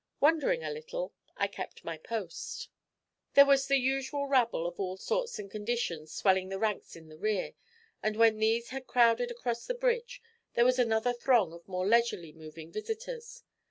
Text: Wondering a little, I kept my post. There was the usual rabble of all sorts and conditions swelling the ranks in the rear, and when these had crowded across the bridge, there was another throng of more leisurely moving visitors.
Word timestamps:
Wondering 0.19 0.63
a 0.63 0.71
little, 0.71 1.13
I 1.37 1.45
kept 1.45 1.83
my 1.85 1.95
post. 1.95 2.69
There 3.35 3.45
was 3.45 3.67
the 3.67 3.77
usual 3.77 4.25
rabble 4.25 4.65
of 4.65 4.79
all 4.79 4.97
sorts 4.97 5.37
and 5.37 5.51
conditions 5.51 6.11
swelling 6.11 6.49
the 6.49 6.57
ranks 6.57 6.95
in 6.95 7.07
the 7.07 7.19
rear, 7.19 7.53
and 8.01 8.15
when 8.17 8.39
these 8.39 8.69
had 8.69 8.87
crowded 8.87 9.29
across 9.29 9.67
the 9.67 9.75
bridge, 9.75 10.19
there 10.55 10.65
was 10.65 10.79
another 10.79 11.13
throng 11.13 11.53
of 11.53 11.67
more 11.67 11.85
leisurely 11.87 12.31
moving 12.31 12.71
visitors. 12.71 13.43